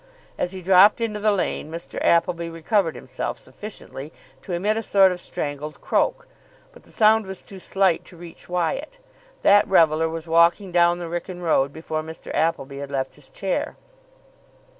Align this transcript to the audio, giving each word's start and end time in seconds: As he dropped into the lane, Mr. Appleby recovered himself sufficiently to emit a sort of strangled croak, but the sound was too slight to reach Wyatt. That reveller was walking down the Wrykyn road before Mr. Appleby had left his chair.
As 0.35 0.51
he 0.51 0.63
dropped 0.63 0.99
into 0.99 1.19
the 1.19 1.31
lane, 1.31 1.69
Mr. 1.69 1.99
Appleby 2.03 2.49
recovered 2.49 2.95
himself 2.95 3.37
sufficiently 3.37 4.11
to 4.41 4.51
emit 4.51 4.75
a 4.75 4.81
sort 4.81 5.11
of 5.11 5.21
strangled 5.21 5.79
croak, 5.79 6.27
but 6.73 6.81
the 6.81 6.91
sound 6.91 7.27
was 7.27 7.43
too 7.43 7.59
slight 7.59 8.03
to 8.05 8.17
reach 8.17 8.49
Wyatt. 8.49 8.97
That 9.43 9.67
reveller 9.67 10.09
was 10.09 10.27
walking 10.27 10.71
down 10.71 10.97
the 10.97 11.05
Wrykyn 11.07 11.43
road 11.43 11.71
before 11.71 12.01
Mr. 12.01 12.33
Appleby 12.33 12.79
had 12.79 12.89
left 12.89 13.13
his 13.13 13.29
chair. 13.29 13.77